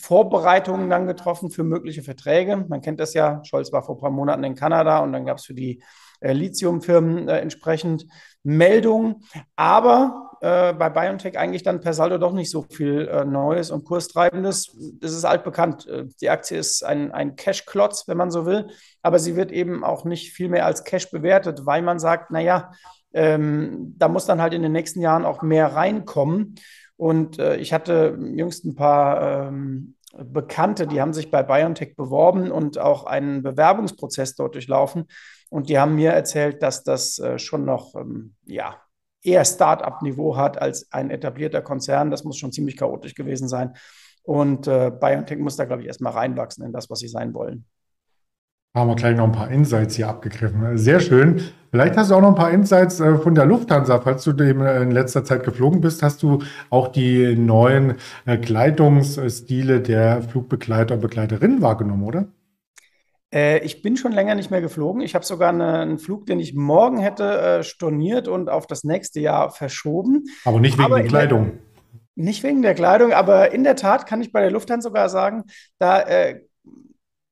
Vorbereitungen 0.00 0.88
dann 0.88 1.06
getroffen 1.06 1.50
für 1.50 1.64
mögliche 1.64 2.02
Verträge. 2.02 2.64
Man 2.68 2.80
kennt 2.80 3.00
das 3.00 3.14
ja, 3.14 3.42
Scholz 3.44 3.72
war 3.72 3.82
vor 3.82 3.96
ein 3.96 4.00
paar 4.00 4.10
Monaten 4.10 4.44
in 4.44 4.54
Kanada 4.54 4.98
und 4.98 5.12
dann 5.12 5.26
gab 5.26 5.38
es 5.38 5.44
für 5.44 5.54
die 5.54 5.82
äh, 6.20 6.32
Lithiumfirmen 6.32 7.28
äh, 7.28 7.38
entsprechend 7.40 8.06
Meldungen. 8.44 9.24
Aber 9.56 10.30
äh, 10.40 10.72
bei 10.72 10.88
BioNTech 10.88 11.36
eigentlich 11.36 11.64
dann 11.64 11.80
per 11.80 11.94
Saldo 11.94 12.18
doch 12.18 12.32
nicht 12.32 12.50
so 12.50 12.62
viel 12.62 13.08
äh, 13.08 13.24
Neues 13.24 13.70
und 13.70 13.84
Kurstreibendes. 13.84 14.76
Das 15.00 15.12
ist 15.12 15.24
altbekannt. 15.24 15.88
Die 16.20 16.30
Aktie 16.30 16.58
ist 16.58 16.84
ein, 16.84 17.10
ein 17.12 17.34
Cash-Klotz, 17.34 18.06
wenn 18.06 18.16
man 18.16 18.30
so 18.30 18.46
will, 18.46 18.68
aber 19.02 19.18
sie 19.18 19.36
wird 19.36 19.50
eben 19.50 19.84
auch 19.84 20.04
nicht 20.04 20.32
viel 20.32 20.48
mehr 20.48 20.66
als 20.66 20.84
Cash 20.84 21.10
bewertet, 21.10 21.66
weil 21.66 21.82
man 21.82 21.98
sagt, 21.98 22.30
naja, 22.30 22.70
ähm, 23.14 23.94
da 23.98 24.08
muss 24.08 24.26
dann 24.26 24.40
halt 24.40 24.54
in 24.54 24.62
den 24.62 24.72
nächsten 24.72 25.00
Jahren 25.00 25.24
auch 25.24 25.42
mehr 25.42 25.74
reinkommen. 25.74 26.54
Und 27.02 27.40
äh, 27.40 27.56
ich 27.56 27.72
hatte 27.72 28.16
jüngst 28.32 28.64
ein 28.64 28.76
paar 28.76 29.48
ähm, 29.48 29.96
Bekannte, 30.16 30.86
die 30.86 31.00
haben 31.00 31.12
sich 31.12 31.32
bei 31.32 31.42
BioNTech 31.42 31.96
beworben 31.96 32.52
und 32.52 32.78
auch 32.78 33.06
einen 33.06 33.42
Bewerbungsprozess 33.42 34.36
dort 34.36 34.54
durchlaufen. 34.54 35.06
Und 35.50 35.68
die 35.68 35.80
haben 35.80 35.96
mir 35.96 36.12
erzählt, 36.12 36.62
dass 36.62 36.84
das 36.84 37.18
äh, 37.18 37.40
schon 37.40 37.64
noch, 37.64 37.96
ähm, 37.96 38.36
ja, 38.44 38.76
eher 39.20 39.44
Start-up-Niveau 39.44 40.36
hat 40.36 40.62
als 40.62 40.92
ein 40.92 41.10
etablierter 41.10 41.60
Konzern. 41.60 42.12
Das 42.12 42.22
muss 42.22 42.38
schon 42.38 42.52
ziemlich 42.52 42.76
chaotisch 42.76 43.16
gewesen 43.16 43.48
sein. 43.48 43.72
Und 44.22 44.68
äh, 44.68 44.92
BioNTech 44.92 45.40
muss 45.40 45.56
da, 45.56 45.64
glaube 45.64 45.82
ich, 45.82 45.88
erstmal 45.88 46.12
reinwachsen 46.12 46.64
in 46.64 46.72
das, 46.72 46.88
was 46.88 47.00
sie 47.00 47.08
sein 47.08 47.34
wollen. 47.34 47.64
Haben 48.76 48.90
wir 48.90 48.94
gleich 48.94 49.16
noch 49.16 49.24
ein 49.24 49.32
paar 49.32 49.50
Insights 49.50 49.96
hier 49.96 50.08
abgegriffen. 50.08 50.78
Sehr 50.78 51.00
schön. 51.00 51.42
Vielleicht 51.72 51.96
hast 51.96 52.10
du 52.10 52.14
auch 52.16 52.20
noch 52.20 52.28
ein 52.28 52.34
paar 52.34 52.50
Insights 52.50 53.00
äh, 53.00 53.16
von 53.16 53.34
der 53.34 53.46
Lufthansa. 53.46 53.98
Falls 53.98 54.24
du 54.24 54.34
dem 54.34 54.60
äh, 54.60 54.82
in 54.82 54.90
letzter 54.90 55.24
Zeit 55.24 55.42
geflogen 55.42 55.80
bist, 55.80 56.02
hast 56.02 56.22
du 56.22 56.40
auch 56.68 56.88
die 56.88 57.34
neuen 57.34 57.94
äh, 58.26 58.36
Kleidungsstile 58.36 59.80
der 59.80 60.20
Flugbegleiter 60.20 60.96
und 60.96 61.00
Begleiterinnen 61.00 61.62
wahrgenommen, 61.62 62.04
oder? 62.04 62.26
Ich 63.34 63.80
bin 63.80 63.96
schon 63.96 64.12
länger 64.12 64.34
nicht 64.34 64.50
mehr 64.50 64.60
geflogen. 64.60 65.00
Ich 65.00 65.14
habe 65.14 65.24
sogar 65.24 65.48
eine, 65.48 65.78
einen 65.78 65.98
Flug, 65.98 66.26
den 66.26 66.38
ich 66.38 66.54
morgen 66.54 66.98
hätte 66.98 67.64
storniert 67.64 68.28
und 68.28 68.50
auf 68.50 68.66
das 68.66 68.84
nächste 68.84 69.20
Jahr 69.20 69.50
verschoben. 69.50 70.24
Aber 70.44 70.60
nicht 70.60 70.76
wegen 70.76 70.84
aber 70.84 70.96
der 70.98 71.06
Kleidung. 71.06 71.44
Der, 71.46 72.24
nicht 72.24 72.42
wegen 72.42 72.60
der 72.60 72.74
Kleidung, 72.74 73.14
aber 73.14 73.52
in 73.52 73.64
der 73.64 73.74
Tat 73.74 74.06
kann 74.06 74.20
ich 74.20 74.32
bei 74.32 74.42
der 74.42 74.50
Lufthansa 74.50 74.90
sogar 74.90 75.08
sagen, 75.08 75.44
da 75.78 76.02
äh, 76.02 76.42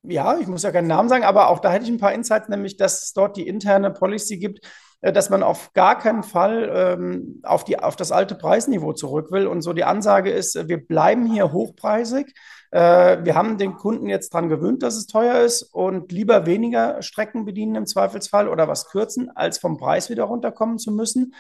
ja, 0.03 0.39
ich 0.39 0.47
muss 0.47 0.63
ja 0.63 0.73
keinen 0.73 0.89
Namen 0.89 1.09
sagen, 1.09 1.25
aber 1.25 1.49
auch 1.49 1.61
da 1.61 1.71
hätte 1.71 1.85
ich 1.85 1.91
ein 1.91 1.99
paar 1.99 2.13
Insights, 2.13 2.49
nämlich 2.49 2.77
dass 2.77 3.03
es 3.03 3.13
dort 3.13 3.37
die 3.37 3.47
interne 3.47 3.91
Policy 3.91 4.39
gibt, 4.39 4.61
äh, 5.03 5.13
dass 5.13 5.31
man 5.31 5.43
auf 5.43 5.73
gar 5.73 5.99
keinen 5.99 6.23
Fall 6.23 6.71
ähm, 6.73 7.41
auf, 7.43 7.65
die, 7.65 7.79
auf 7.79 7.97
das 7.97 8.13
alte 8.13 8.35
Preisniveau 8.35 8.93
zurück 8.93 9.31
will. 9.31 9.47
Und 9.47 9.63
so 9.63 9.73
die 9.73 9.85
Ansage 9.85 10.31
ist, 10.31 10.57
äh, 10.57 10.69
wir 10.69 10.87
bleiben 10.87 11.27
hier 11.27 11.53
hochpreisig. 11.53 12.35
Äh, 12.71 13.25
wir 13.25 13.35
haben 13.35 13.59
den 13.59 13.75
Kunden 13.75 14.09
jetzt 14.09 14.35
daran 14.35 14.49
gewöhnt, 14.49 14.83
dass 14.83 14.97
es 14.97 15.07
teuer 15.07 15.41
ist 15.41 15.63
und 15.63 16.13
lieber 16.13 16.47
weniger 16.47 17.03
Strecken 17.03 17.45
bedienen 17.45 17.75
im 17.75 17.87
Zweifelsfall 17.87 18.49
oder 18.49 18.69
was 18.69 18.89
kürzen, 18.89 19.31
als 19.35 19.59
vom 19.59 19.77
Preis 19.77 20.11
wieder 20.11 20.25
runterkommen 20.25 20.79
zu 20.79 20.93
müssen. 20.93 21.35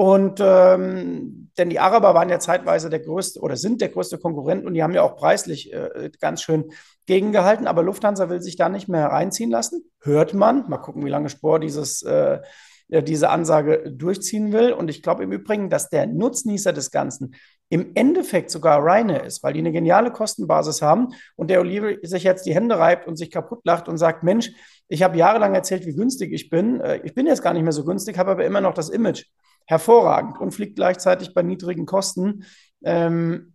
Und 0.00 0.40
ähm, 0.42 1.50
denn 1.58 1.68
die 1.68 1.78
Araber 1.78 2.14
waren 2.14 2.30
ja 2.30 2.38
zeitweise 2.38 2.88
der 2.88 3.00
größte 3.00 3.38
oder 3.40 3.58
sind 3.58 3.82
der 3.82 3.90
größte 3.90 4.16
Konkurrent 4.16 4.64
und 4.64 4.72
die 4.72 4.82
haben 4.82 4.94
ja 4.94 5.02
auch 5.02 5.14
preislich 5.14 5.74
äh, 5.74 6.10
ganz 6.18 6.40
schön 6.40 6.72
gegengehalten. 7.04 7.66
Aber 7.66 7.82
Lufthansa 7.82 8.30
will 8.30 8.40
sich 8.40 8.56
da 8.56 8.70
nicht 8.70 8.88
mehr 8.88 9.08
reinziehen 9.08 9.50
lassen. 9.50 9.84
Hört 10.00 10.32
man. 10.32 10.70
Mal 10.70 10.78
gucken, 10.78 11.04
wie 11.04 11.10
lange 11.10 11.28
Spor 11.28 11.60
dieses 11.60 12.00
äh, 12.00 12.40
diese 12.88 13.28
Ansage 13.28 13.92
durchziehen 13.92 14.52
will. 14.54 14.72
Und 14.72 14.88
ich 14.88 15.02
glaube 15.02 15.22
im 15.22 15.32
Übrigen, 15.32 15.68
dass 15.68 15.90
der 15.90 16.06
Nutznießer 16.06 16.72
des 16.72 16.90
Ganzen 16.90 17.34
im 17.68 17.92
Endeffekt 17.94 18.50
sogar 18.50 18.82
Ryanair 18.82 19.24
ist, 19.24 19.42
weil 19.42 19.52
die 19.52 19.60
eine 19.60 19.70
geniale 19.70 20.10
Kostenbasis 20.10 20.80
haben 20.80 21.08
und 21.36 21.50
der 21.50 21.60
Olive 21.60 21.98
sich 22.04 22.24
jetzt 22.24 22.46
die 22.46 22.54
Hände 22.54 22.78
reibt 22.78 23.06
und 23.06 23.16
sich 23.16 23.30
kaputt 23.30 23.60
lacht 23.64 23.86
und 23.86 23.98
sagt, 23.98 24.22
Mensch, 24.22 24.50
ich 24.88 25.02
habe 25.02 25.18
jahrelang 25.18 25.54
erzählt, 25.54 25.84
wie 25.84 25.94
günstig 25.94 26.32
ich 26.32 26.48
bin. 26.48 26.80
Äh, 26.80 27.02
ich 27.04 27.14
bin 27.14 27.26
jetzt 27.26 27.42
gar 27.42 27.52
nicht 27.52 27.64
mehr 27.64 27.72
so 27.72 27.84
günstig, 27.84 28.16
habe 28.16 28.30
aber 28.30 28.46
immer 28.46 28.62
noch 28.62 28.72
das 28.72 28.88
Image. 28.88 29.26
Hervorragend 29.70 30.40
und 30.40 30.50
fliegt 30.50 30.74
gleichzeitig 30.74 31.32
bei 31.32 31.42
niedrigen 31.42 31.86
Kosten. 31.86 32.44
Ähm, 32.82 33.54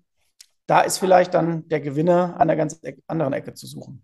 da 0.66 0.80
ist 0.80 0.98
vielleicht 0.98 1.34
dann 1.34 1.68
der 1.68 1.82
Gewinner 1.82 2.36
an 2.36 2.44
einer 2.44 2.56
ganz 2.56 2.80
anderen 3.08 3.34
Ecke 3.34 3.54
zu 3.54 3.68
suchen. 3.68 4.02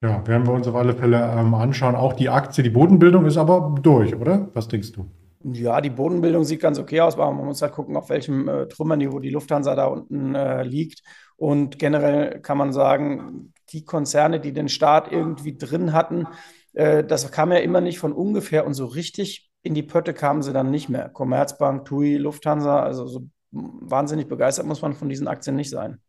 Ja, 0.00 0.24
werden 0.26 0.46
wir 0.46 0.52
uns 0.52 0.68
auf 0.68 0.76
alle 0.76 0.94
Fälle 0.94 1.18
ähm, 1.36 1.54
anschauen. 1.54 1.96
Auch 1.96 2.12
die 2.12 2.28
Aktie, 2.28 2.62
die 2.62 2.70
Bodenbildung 2.70 3.26
ist 3.26 3.36
aber 3.36 3.74
durch, 3.82 4.14
oder? 4.14 4.48
Was 4.54 4.68
denkst 4.68 4.92
du? 4.92 5.06
Ja, 5.42 5.80
die 5.80 5.90
Bodenbildung 5.90 6.44
sieht 6.44 6.60
ganz 6.60 6.78
okay 6.78 7.00
aus, 7.00 7.14
aber 7.14 7.32
man 7.32 7.46
muss 7.46 7.62
halt 7.62 7.72
gucken, 7.72 7.96
auf 7.96 8.10
welchem 8.10 8.48
äh, 8.48 8.68
Trümmerniveau 8.68 9.18
die 9.18 9.30
Lufthansa 9.30 9.74
da 9.74 9.86
unten 9.86 10.34
äh, 10.36 10.62
liegt. 10.62 11.02
Und 11.36 11.80
generell 11.80 12.40
kann 12.40 12.58
man 12.58 12.72
sagen, 12.72 13.52
die 13.70 13.84
Konzerne, 13.84 14.38
die 14.38 14.52
den 14.52 14.68
Staat 14.68 15.10
irgendwie 15.10 15.56
drin 15.58 15.92
hatten, 15.92 16.28
äh, 16.74 17.02
das 17.02 17.30
kam 17.32 17.50
ja 17.50 17.58
immer 17.58 17.80
nicht 17.80 17.98
von 17.98 18.12
ungefähr 18.12 18.66
und 18.66 18.74
so 18.74 18.86
richtig 18.86 19.50
in 19.64 19.74
die 19.74 19.82
Pötte 19.82 20.12
kamen 20.14 20.42
sie 20.42 20.52
dann 20.52 20.70
nicht 20.70 20.88
mehr. 20.88 21.08
Commerzbank, 21.08 21.86
TUI, 21.86 22.18
Lufthansa, 22.18 22.82
also 22.82 23.06
so 23.06 23.28
wahnsinnig 23.50 24.28
begeistert 24.28 24.66
muss 24.66 24.82
man 24.82 24.92
von 24.92 25.08
diesen 25.08 25.26
Aktien 25.26 25.56
nicht 25.56 25.70
sein. 25.70 26.00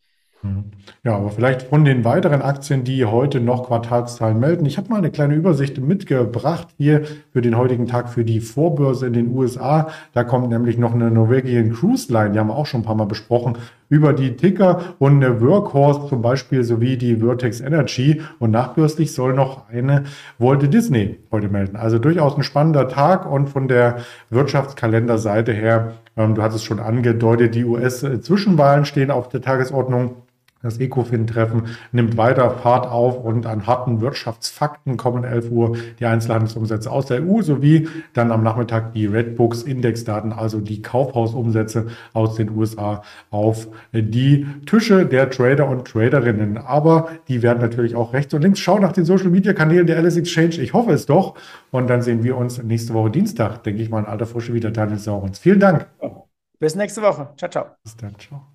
Mhm. 0.45 0.63
Ja, 1.03 1.15
aber 1.15 1.29
vielleicht 1.29 1.63
von 1.63 1.85
den 1.85 2.03
weiteren 2.03 2.41
Aktien, 2.41 2.83
die 2.83 3.05
heute 3.05 3.39
noch 3.39 3.67
Quartalszahlen 3.67 4.39
melden. 4.39 4.65
Ich 4.65 4.77
habe 4.77 4.89
mal 4.89 4.97
eine 4.97 5.11
kleine 5.11 5.35
Übersicht 5.35 5.79
mitgebracht 5.79 6.67
hier 6.77 7.03
für 7.31 7.41
den 7.41 7.57
heutigen 7.57 7.87
Tag 7.87 8.09
für 8.09 8.23
die 8.23 8.39
Vorbörse 8.39 9.07
in 9.07 9.13
den 9.13 9.35
USA. 9.35 9.89
Da 10.13 10.23
kommt 10.23 10.49
nämlich 10.49 10.77
noch 10.77 10.93
eine 10.93 11.11
Norwegian 11.11 11.73
Cruise 11.73 12.11
Line, 12.11 12.31
die 12.31 12.39
haben 12.39 12.47
wir 12.47 12.55
auch 12.55 12.65
schon 12.65 12.81
ein 12.81 12.85
paar 12.85 12.95
Mal 12.95 13.05
besprochen, 13.05 13.57
über 13.89 14.13
die 14.13 14.35
Ticker 14.35 14.95
und 14.99 15.23
eine 15.23 15.41
Workhorse 15.41 16.07
zum 16.09 16.21
Beispiel 16.21 16.63
sowie 16.63 16.97
die 16.97 17.17
Vertex 17.17 17.61
Energy. 17.61 18.21
Und 18.39 18.51
nachbörslich 18.51 19.13
soll 19.13 19.33
noch 19.33 19.69
eine 19.69 20.03
Walt 20.39 20.73
Disney 20.73 21.19
heute 21.31 21.49
melden. 21.49 21.75
Also 21.75 21.99
durchaus 21.99 22.35
ein 22.35 22.43
spannender 22.43 22.87
Tag 22.87 23.29
und 23.29 23.47
von 23.49 23.67
der 23.67 23.97
Wirtschaftskalenderseite 24.29 25.53
her, 25.53 25.93
ähm, 26.17 26.35
du 26.35 26.41
hattest 26.41 26.65
schon 26.65 26.79
angedeutet, 26.79 27.55
die 27.55 27.65
US-Zwischenwahlen 27.65 28.85
stehen 28.85 29.11
auf 29.11 29.29
der 29.29 29.41
Tagesordnung. 29.41 30.15
Das 30.65 30.79
ECOFIN-Treffen 30.79 31.67
nimmt 31.91 32.17
weiter 32.17 32.49
Fahrt 32.51 32.87
auf 32.87 33.23
und 33.23 33.45
an 33.45 33.67
harten 33.67 34.01
Wirtschaftsfakten 34.01 34.97
kommen 34.97 35.23
11 35.23 35.51
Uhr 35.51 35.77
die 35.99 36.05
Einzelhandelsumsätze 36.05 36.91
aus 36.91 37.05
der 37.05 37.23
EU 37.23 37.41
sowie 37.41 37.87
dann 38.13 38.31
am 38.31 38.43
Nachmittag 38.43 38.93
die 38.93 39.05
Redbooks 39.05 39.63
Indexdaten, 39.63 40.33
also 40.33 40.59
die 40.59 40.81
Kaufhausumsätze 40.81 41.87
aus 42.13 42.35
den 42.35 42.49
USA 42.49 43.03
auf 43.29 43.67
die 43.93 44.45
Tische 44.65 45.05
der 45.05 45.29
Trader 45.29 45.69
und 45.69 45.87
Traderinnen. 45.87 46.57
Aber 46.57 47.09
die 47.27 47.43
werden 47.43 47.61
natürlich 47.61 47.95
auch 47.95 48.13
rechts 48.13 48.33
und 48.33 48.41
links 48.41 48.59
schauen 48.59 48.81
nach 48.81 48.93
den 48.93 49.05
Social 49.05 49.29
Media 49.29 49.53
Kanälen 49.53 49.87
der 49.87 49.97
Alice 49.97 50.17
Exchange. 50.17 50.55
Ich 50.61 50.73
hoffe 50.73 50.91
es 50.91 51.05
doch. 51.05 51.35
Und 51.71 51.89
dann 51.89 52.01
sehen 52.01 52.23
wir 52.23 52.37
uns 52.37 52.61
nächste 52.61 52.93
Woche 52.93 53.11
Dienstag, 53.11 53.63
denke 53.63 53.81
ich 53.81 53.89
mal, 53.89 53.99
in 53.99 54.05
alter 54.05 54.25
Frische 54.25 54.53
wieder. 54.53 54.71
Daniel 54.71 54.97
Saurens. 54.97 55.39
Vielen 55.39 55.59
Dank. 55.59 55.87
Bis 56.59 56.75
nächste 56.75 57.01
Woche. 57.01 57.29
Ciao, 57.37 57.49
ciao. 57.49 57.65
Bis 57.83 57.95
dann. 57.97 58.17
Ciao. 58.17 58.54